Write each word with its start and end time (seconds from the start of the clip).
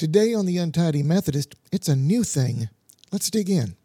Today 0.00 0.32
on 0.32 0.46
The 0.46 0.56
Untidy 0.56 1.02
Methodist, 1.02 1.56
it's 1.70 1.86
a 1.86 1.94
new 1.94 2.24
thing. 2.24 2.70
Let's 3.12 3.28
dig 3.28 3.50
in. 3.50 3.76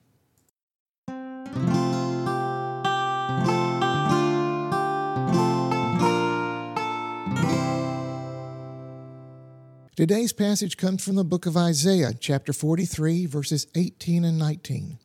Today's 9.98 10.32
passage 10.32 10.78
comes 10.78 11.04
from 11.04 11.16
the 11.16 11.26
book 11.26 11.46
of 11.46 11.58
Isaiah, 11.58 12.14
chapter 12.18 12.54
43, 12.54 13.26
verses 13.26 13.68
18 13.76 14.24
and 14.24 14.40
19. 14.40 15.00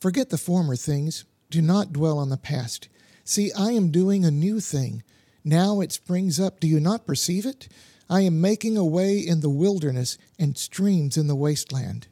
Forget 0.00 0.30
the 0.30 0.36
former 0.36 0.74
things, 0.74 1.26
do 1.48 1.62
not 1.62 1.92
dwell 1.92 2.18
on 2.18 2.28
the 2.28 2.36
past. 2.36 2.88
See, 3.22 3.52
I 3.56 3.70
am 3.70 3.92
doing 3.92 4.24
a 4.24 4.32
new 4.32 4.58
thing. 4.58 5.04
Now 5.44 5.80
it 5.80 5.92
springs 5.92 6.40
up. 6.40 6.58
Do 6.58 6.66
you 6.66 6.80
not 6.80 7.06
perceive 7.06 7.46
it? 7.46 7.68
I 8.10 8.22
am 8.22 8.40
making 8.40 8.76
a 8.76 8.84
way 8.84 9.18
in 9.18 9.40
the 9.40 9.50
wilderness 9.50 10.16
and 10.38 10.56
streams 10.56 11.16
in 11.16 11.26
the 11.26 11.36
wasteland. 11.36 12.08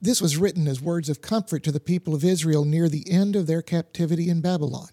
This 0.00 0.20
was 0.20 0.36
written 0.36 0.66
as 0.66 0.80
words 0.80 1.08
of 1.08 1.20
comfort 1.20 1.62
to 1.64 1.72
the 1.72 1.80
people 1.80 2.14
of 2.14 2.24
Israel 2.24 2.64
near 2.64 2.88
the 2.88 3.10
end 3.10 3.36
of 3.36 3.46
their 3.46 3.62
captivity 3.62 4.28
in 4.28 4.40
Babylon. 4.40 4.88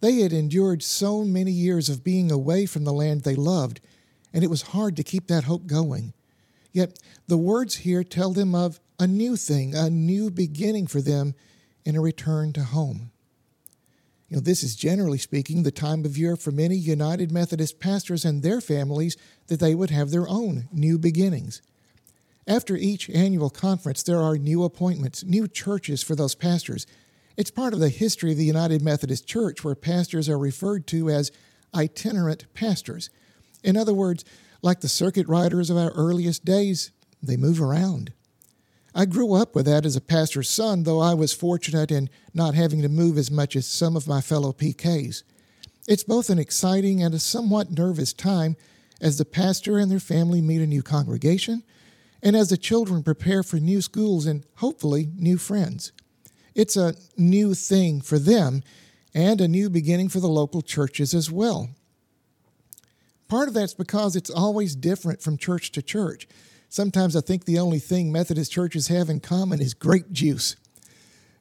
They 0.00 0.16
had 0.16 0.32
endured 0.32 0.82
so 0.82 1.24
many 1.24 1.50
years 1.50 1.88
of 1.88 2.04
being 2.04 2.30
away 2.30 2.66
from 2.66 2.84
the 2.84 2.92
land 2.92 3.22
they 3.22 3.34
loved 3.34 3.80
and 4.32 4.44
it 4.44 4.50
was 4.50 4.62
hard 4.62 4.96
to 4.96 5.02
keep 5.02 5.26
that 5.26 5.44
hope 5.44 5.66
going. 5.66 6.12
Yet 6.72 6.98
the 7.26 7.38
words 7.38 7.76
here 7.76 8.04
tell 8.04 8.32
them 8.32 8.54
of 8.54 8.80
a 8.98 9.06
new 9.06 9.36
thing, 9.36 9.74
a 9.74 9.90
new 9.90 10.30
beginning 10.30 10.86
for 10.86 11.00
them 11.00 11.34
in 11.84 11.96
a 11.96 12.00
return 12.00 12.52
to 12.52 12.62
home. 12.62 13.10
You 14.30 14.36
know, 14.36 14.40
this 14.42 14.62
is 14.62 14.76
generally 14.76 15.18
speaking 15.18 15.64
the 15.64 15.72
time 15.72 16.04
of 16.04 16.16
year 16.16 16.36
for 16.36 16.52
many 16.52 16.76
United 16.76 17.32
Methodist 17.32 17.80
pastors 17.80 18.24
and 18.24 18.42
their 18.42 18.60
families 18.60 19.16
that 19.48 19.58
they 19.58 19.74
would 19.74 19.90
have 19.90 20.10
their 20.10 20.28
own 20.28 20.68
new 20.72 20.98
beginnings. 20.98 21.62
After 22.46 22.76
each 22.76 23.10
annual 23.10 23.50
conference, 23.50 24.04
there 24.04 24.22
are 24.22 24.38
new 24.38 24.62
appointments, 24.62 25.24
new 25.24 25.48
churches 25.48 26.04
for 26.04 26.14
those 26.14 26.36
pastors. 26.36 26.86
It's 27.36 27.50
part 27.50 27.72
of 27.72 27.80
the 27.80 27.88
history 27.88 28.30
of 28.30 28.38
the 28.38 28.44
United 28.44 28.82
Methodist 28.82 29.26
Church 29.26 29.64
where 29.64 29.74
pastors 29.74 30.28
are 30.28 30.38
referred 30.38 30.86
to 30.88 31.10
as 31.10 31.32
itinerant 31.74 32.46
pastors. 32.54 33.10
In 33.64 33.76
other 33.76 33.94
words, 33.94 34.24
like 34.62 34.80
the 34.80 34.88
circuit 34.88 35.26
riders 35.26 35.70
of 35.70 35.76
our 35.76 35.90
earliest 35.90 36.44
days, 36.44 36.92
they 37.20 37.36
move 37.36 37.60
around. 37.60 38.12
I 38.94 39.04
grew 39.04 39.34
up 39.34 39.54
with 39.54 39.66
that 39.66 39.86
as 39.86 39.96
a 39.96 40.00
pastor's 40.00 40.48
son, 40.48 40.82
though 40.82 41.00
I 41.00 41.14
was 41.14 41.32
fortunate 41.32 41.90
in 41.90 42.10
not 42.34 42.54
having 42.54 42.82
to 42.82 42.88
move 42.88 43.16
as 43.16 43.30
much 43.30 43.54
as 43.54 43.66
some 43.66 43.96
of 43.96 44.08
my 44.08 44.20
fellow 44.20 44.52
PKs. 44.52 45.22
It's 45.86 46.04
both 46.04 46.28
an 46.28 46.38
exciting 46.38 47.02
and 47.02 47.14
a 47.14 47.18
somewhat 47.18 47.70
nervous 47.70 48.12
time 48.12 48.56
as 49.00 49.16
the 49.18 49.24
pastor 49.24 49.78
and 49.78 49.90
their 49.90 50.00
family 50.00 50.40
meet 50.40 50.60
a 50.60 50.66
new 50.66 50.82
congregation, 50.82 51.62
and 52.22 52.36
as 52.36 52.50
the 52.50 52.56
children 52.56 53.02
prepare 53.02 53.42
for 53.42 53.56
new 53.56 53.80
schools 53.80 54.26
and 54.26 54.44
hopefully 54.56 55.10
new 55.16 55.38
friends. 55.38 55.92
It's 56.54 56.76
a 56.76 56.94
new 57.16 57.54
thing 57.54 58.00
for 58.00 58.18
them 58.18 58.62
and 59.14 59.40
a 59.40 59.48
new 59.48 59.70
beginning 59.70 60.08
for 60.08 60.20
the 60.20 60.28
local 60.28 60.62
churches 60.62 61.14
as 61.14 61.30
well. 61.30 61.70
Part 63.28 63.48
of 63.48 63.54
that's 63.54 63.74
because 63.74 64.16
it's 64.16 64.30
always 64.30 64.74
different 64.74 65.22
from 65.22 65.38
church 65.38 65.72
to 65.72 65.82
church. 65.82 66.26
Sometimes 66.70 67.16
I 67.16 67.20
think 67.20 67.44
the 67.44 67.58
only 67.58 67.80
thing 67.80 68.12
Methodist 68.12 68.52
churches 68.52 68.86
have 68.86 69.10
in 69.10 69.18
common 69.18 69.60
is 69.60 69.74
grape 69.74 70.12
juice. 70.12 70.54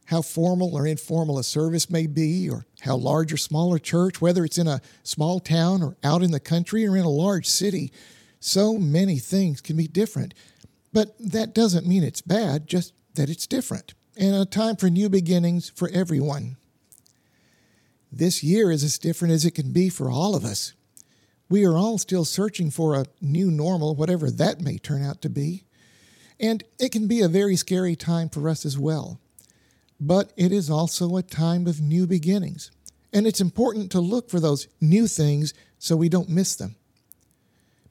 How 0.05 0.23
formal 0.23 0.75
or 0.75 0.87
informal 0.87 1.37
a 1.37 1.43
service 1.43 1.87
may 1.87 2.07
be, 2.07 2.49
or 2.49 2.65
how 2.81 2.95
large 2.95 3.31
or 3.31 3.37
small 3.37 3.75
a 3.75 3.79
church, 3.79 4.19
whether 4.19 4.43
it's 4.43 4.57
in 4.57 4.67
a 4.67 4.81
small 5.03 5.39
town 5.39 5.83
or 5.83 5.95
out 6.03 6.23
in 6.23 6.31
the 6.31 6.39
country 6.39 6.85
or 6.87 6.97
in 6.97 7.05
a 7.05 7.09
large 7.09 7.45
city, 7.45 7.91
so 8.39 8.79
many 8.79 9.19
things 9.19 9.61
can 9.61 9.77
be 9.77 9.87
different. 9.87 10.33
But 10.91 11.15
that 11.19 11.53
doesn't 11.53 11.85
mean 11.85 12.03
it's 12.03 12.21
bad, 12.21 12.65
just 12.65 12.93
that 13.13 13.29
it's 13.29 13.45
different, 13.45 13.93
and 14.17 14.35
a 14.35 14.45
time 14.45 14.77
for 14.77 14.89
new 14.89 15.09
beginnings 15.09 15.69
for 15.69 15.89
everyone. 15.93 16.57
This 18.11 18.43
year 18.43 18.71
is 18.71 18.83
as 18.83 18.97
different 18.97 19.35
as 19.35 19.45
it 19.45 19.51
can 19.51 19.71
be 19.71 19.89
for 19.89 20.09
all 20.09 20.35
of 20.35 20.43
us. 20.43 20.73
We 21.49 21.65
are 21.65 21.75
all 21.75 21.97
still 21.97 22.25
searching 22.25 22.69
for 22.69 22.95
a 22.95 23.05
new 23.21 23.49
normal, 23.49 23.95
whatever 23.95 24.29
that 24.29 24.61
may 24.61 24.77
turn 24.77 25.03
out 25.03 25.21
to 25.23 25.29
be. 25.29 25.65
And 26.39 26.63
it 26.79 26.91
can 26.91 27.07
be 27.07 27.21
a 27.21 27.27
very 27.27 27.55
scary 27.55 27.95
time 27.95 28.29
for 28.29 28.47
us 28.47 28.65
as 28.65 28.77
well. 28.77 29.19
But 29.99 30.31
it 30.37 30.51
is 30.51 30.69
also 30.69 31.17
a 31.17 31.23
time 31.23 31.67
of 31.67 31.81
new 31.81 32.07
beginnings. 32.07 32.71
And 33.11 33.25
it's 33.25 33.41
important 33.41 33.91
to 33.91 33.99
look 33.99 34.29
for 34.29 34.39
those 34.39 34.67
new 34.79 35.07
things 35.07 35.53
so 35.79 35.95
we 35.95 36.07
don't 36.07 36.29
miss 36.29 36.55
them. 36.55 36.75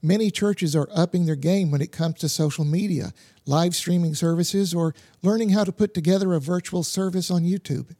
Many 0.01 0.31
churches 0.31 0.77
are 0.77 0.89
upping 0.95 1.27
their 1.27 1.35
game 1.35 1.73
when 1.73 1.83
it 1.83 1.91
comes 1.91 2.21
to 2.21 2.29
social 2.29 2.65
media, 2.65 3.13
live 3.47 3.75
streaming 3.75 4.15
services, 4.15 4.73
or 4.73 4.95
learning 5.23 5.51
how 5.51 5.65
to 5.65 5.73
put 5.73 5.93
together 5.93 6.33
a 6.35 6.41
virtual 6.41 6.85
service 6.85 7.31
on 7.33 7.43
YouTube. 7.43 7.97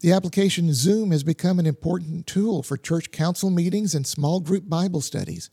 The 0.00 0.12
application 0.12 0.72
Zoom 0.72 1.10
has 1.10 1.22
become 1.22 1.58
an 1.58 1.66
important 1.66 2.26
tool 2.26 2.62
for 2.62 2.78
church 2.78 3.10
council 3.10 3.50
meetings 3.50 3.94
and 3.94 4.06
small 4.06 4.40
group 4.40 4.66
Bible 4.66 5.02
studies. 5.02 5.50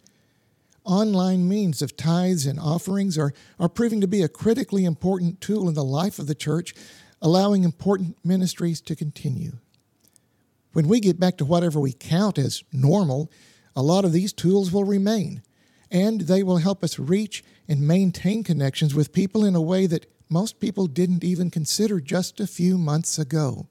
Online 0.85 1.49
means 1.49 1.81
of 1.81 1.97
tithes 1.97 2.45
and 2.45 2.57
offerings 2.57 3.17
are, 3.17 3.33
are 3.59 3.67
proving 3.67 3.99
to 3.99 4.07
be 4.07 4.21
a 4.21 4.29
critically 4.29 4.85
important 4.85 5.41
tool 5.41 5.67
in 5.67 5.73
the 5.73 5.83
life 5.83 6.17
of 6.17 6.27
the 6.27 6.35
church, 6.35 6.73
allowing 7.21 7.65
important 7.65 8.15
ministries 8.23 8.79
to 8.79 8.95
continue. 8.95 9.57
When 10.71 10.87
we 10.87 11.01
get 11.01 11.19
back 11.19 11.35
to 11.39 11.45
whatever 11.45 11.81
we 11.81 11.91
count 11.91 12.37
as 12.37 12.63
normal, 12.71 13.29
a 13.75 13.81
lot 13.81 14.05
of 14.05 14.13
these 14.13 14.31
tools 14.31 14.71
will 14.71 14.85
remain, 14.85 15.41
and 15.91 16.21
they 16.21 16.41
will 16.41 16.57
help 16.57 16.85
us 16.85 16.97
reach 16.97 17.43
and 17.67 17.85
maintain 17.85 18.45
connections 18.45 18.95
with 18.95 19.11
people 19.11 19.43
in 19.43 19.55
a 19.55 19.61
way 19.61 19.87
that 19.87 20.09
most 20.29 20.61
people 20.61 20.87
didn't 20.87 21.25
even 21.25 21.51
consider 21.51 21.99
just 21.99 22.39
a 22.39 22.47
few 22.47 22.77
months 22.77 23.19
ago. 23.19 23.67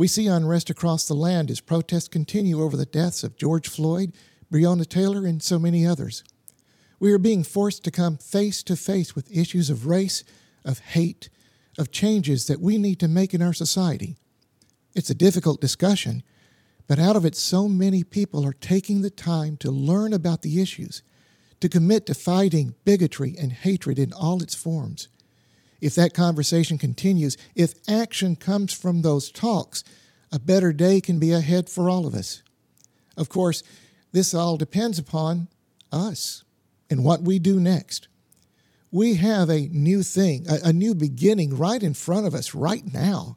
We 0.00 0.08
see 0.08 0.28
unrest 0.28 0.70
across 0.70 1.06
the 1.06 1.12
land 1.12 1.50
as 1.50 1.60
protests 1.60 2.08
continue 2.08 2.62
over 2.62 2.74
the 2.74 2.86
deaths 2.86 3.22
of 3.22 3.36
George 3.36 3.68
Floyd, 3.68 4.14
Breonna 4.50 4.88
Taylor, 4.88 5.26
and 5.26 5.42
so 5.42 5.58
many 5.58 5.86
others. 5.86 6.24
We 6.98 7.12
are 7.12 7.18
being 7.18 7.44
forced 7.44 7.84
to 7.84 7.90
come 7.90 8.16
face 8.16 8.62
to 8.62 8.76
face 8.76 9.14
with 9.14 9.30
issues 9.30 9.68
of 9.68 9.84
race, 9.84 10.24
of 10.64 10.78
hate, 10.78 11.28
of 11.76 11.90
changes 11.90 12.46
that 12.46 12.62
we 12.62 12.78
need 12.78 12.98
to 13.00 13.08
make 13.08 13.34
in 13.34 13.42
our 13.42 13.52
society. 13.52 14.16
It's 14.94 15.10
a 15.10 15.14
difficult 15.14 15.60
discussion, 15.60 16.22
but 16.86 16.98
out 16.98 17.14
of 17.14 17.26
it, 17.26 17.36
so 17.36 17.68
many 17.68 18.02
people 18.02 18.46
are 18.46 18.54
taking 18.54 19.02
the 19.02 19.10
time 19.10 19.58
to 19.58 19.70
learn 19.70 20.14
about 20.14 20.40
the 20.40 20.62
issues, 20.62 21.02
to 21.60 21.68
commit 21.68 22.06
to 22.06 22.14
fighting 22.14 22.74
bigotry 22.86 23.36
and 23.38 23.52
hatred 23.52 23.98
in 23.98 24.14
all 24.14 24.42
its 24.42 24.54
forms 24.54 25.08
if 25.80 25.94
that 25.94 26.14
conversation 26.14 26.78
continues, 26.78 27.36
if 27.54 27.74
action 27.88 28.36
comes 28.36 28.72
from 28.72 29.02
those 29.02 29.30
talks, 29.30 29.82
a 30.32 30.38
better 30.38 30.72
day 30.72 31.00
can 31.00 31.18
be 31.18 31.32
ahead 31.32 31.68
for 31.68 31.88
all 31.88 32.06
of 32.06 32.14
us. 32.14 32.42
Of 33.16 33.28
course, 33.28 33.62
this 34.12 34.34
all 34.34 34.56
depends 34.56 34.98
upon 34.98 35.48
us 35.92 36.44
and 36.88 37.04
what 37.04 37.22
we 37.22 37.38
do 37.38 37.60
next. 37.60 38.08
We 38.92 39.14
have 39.14 39.48
a 39.48 39.68
new 39.68 40.02
thing, 40.02 40.46
a, 40.48 40.72
new 40.72 40.94
beginning 40.94 41.56
right 41.56 41.82
in 41.82 41.94
front 41.94 42.26
of 42.26 42.34
us 42.34 42.54
right 42.54 42.82
now. 42.92 43.36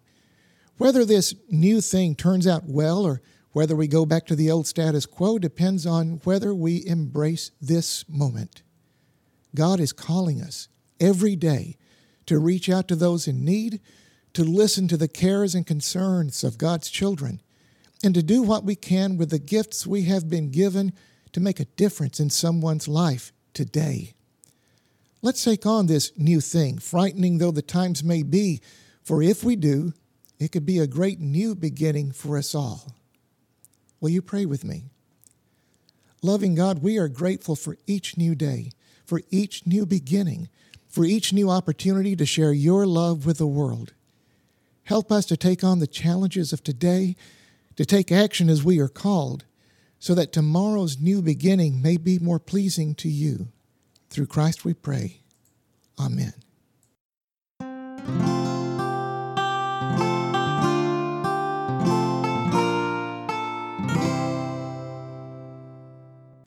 Whether 0.78 1.06
this 1.06 1.36
new 1.50 1.80
thing 1.80 2.16
turns 2.16 2.48
out 2.48 2.64
well 2.66 3.06
or 3.06 3.22
whether 3.52 3.76
we 3.76 3.88
go 3.88 4.06
back 4.06 4.26
to 4.28 4.36
the 4.36 4.50
old 4.50 4.66
status 4.66 5.06
quo 5.06 5.38
depends 5.38 5.86
on 5.86 6.22
whether 6.24 6.56
we 6.56 6.84
embrace 6.88 7.52
this 7.62 8.04
moment. 8.10 8.64
God 9.54 9.80
is 9.80 9.94
calling 9.94 10.42
us 10.42 10.70
every 11.00 11.36
day 11.36 11.78
to 12.34 12.40
reach 12.40 12.68
out 12.68 12.88
to 12.88 12.96
those 12.96 13.28
in 13.28 13.46
need, 13.46 13.80
to 14.34 14.44
listen 14.44 14.88
to 14.88 14.98
the 14.98 15.08
cares 15.08 15.54
and 15.54 15.68
concerns 15.68 16.44
of 16.44 16.58
God's 16.58 16.90
children, 16.90 17.40
and 18.04 18.16
to 18.16 18.24
do 18.24 18.42
what 18.42 18.64
we 18.64 18.76
can 18.76 19.18
with 19.18 19.30
the 19.30 19.38
gifts 19.38 19.86
we 19.86 20.06
have 20.06 20.32
been 20.32 20.50
given 20.50 20.94
to 21.32 21.40
make 21.40 21.60
a 21.60 21.66
difference 21.66 22.20
in 22.20 22.32
someone's 22.32 22.88
life 22.88 23.32
today. 23.54 24.16
Let's 25.22 25.44
take 25.44 25.68
on 25.68 25.86
this 25.86 26.12
new 26.18 26.42
thing, 26.42 26.80
frightening 26.80 27.38
though 27.38 27.52
the 27.52 27.62
times 27.62 28.04
may 28.04 28.24
be, 28.24 28.62
for 29.04 29.22
if 29.22 29.44
we 29.44 29.56
do, 29.56 29.94
it 30.40 30.52
could 30.52 30.66
be 30.66 30.80
a 30.80 30.88
great 30.88 31.20
new 31.20 31.54
beginning 31.54 32.12
for 32.14 32.36
us 32.36 32.56
all. 32.56 32.96
Will 34.02 34.10
you 34.10 34.24
pray 34.24 34.48
with 34.48 34.64
me? 34.64 34.86
Loving 36.24 36.56
God, 36.56 36.82
we 36.82 36.98
are 36.98 37.08
grateful 37.08 37.56
for 37.56 37.78
each 37.86 38.18
new 38.18 38.34
day, 38.34 38.72
for 39.06 39.22
each 39.30 39.68
new 39.68 39.86
beginning, 39.86 40.50
for 40.94 41.06
each 41.06 41.34
new 41.34 41.50
opportunity 41.50 42.16
to 42.16 42.24
share 42.24 42.54
your 42.54 42.86
love 42.86 43.26
with 43.26 43.40
the 43.40 43.48
world. 43.48 43.94
Help 44.84 45.12
us 45.12 45.26
to 45.26 45.36
take 45.36 45.64
on 45.64 45.80
the 45.80 45.88
challenges 45.88 46.54
of 46.54 46.64
today, 46.64 47.16
to 47.76 47.84
take 47.84 48.12
action 48.12 48.48
as 48.48 48.64
we 48.64 48.78
are 48.78 48.88
called, 48.88 49.44
so 49.98 50.14
that 50.14 50.32
tomorrow's 50.32 51.00
new 51.00 51.20
beginning 51.20 51.82
may 51.82 51.98
be 51.98 52.20
more 52.20 52.38
pleasing 52.38 52.94
to 52.94 53.10
you. 53.10 53.48
Through 54.12 54.28
Christ 54.28 54.64
we 54.64 54.76
pray. 54.76 55.22
Amen. 56.00 56.34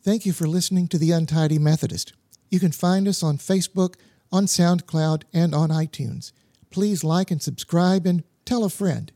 Thank 0.05 0.25
you 0.25 0.33
for 0.33 0.47
listening 0.47 0.87
to 0.87 0.99
The 0.99 1.11
Untidy 1.11 1.59
Methodist. 1.59 2.13
You 2.49 2.61
can 2.61 2.71
find 2.71 3.09
us 3.09 3.25
on 3.25 3.39
Facebook, 3.39 3.97
on 4.33 4.47
SoundCloud, 4.47 5.23
and 5.33 5.55
on 5.55 5.71
iTunes. 5.71 6.33
Please 6.71 7.05
like 7.05 7.31
and 7.31 7.41
subscribe 7.41 8.07
and 8.07 8.25
tell 8.45 8.65
a 8.65 8.71
friend. 8.71 9.13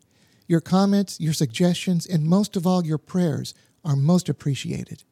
Your 0.47 0.61
comments, 0.61 1.21
your 1.21 1.33
suggestions, 1.33 2.07
and 2.07 2.25
most 2.25 2.57
of 2.57 2.67
all, 2.67 2.85
your 2.85 2.99
prayers 2.99 3.55
are 3.85 3.97
most 3.97 4.29
appreciated. 4.29 5.05